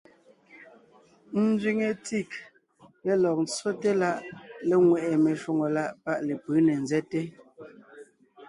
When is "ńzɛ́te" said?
6.83-7.21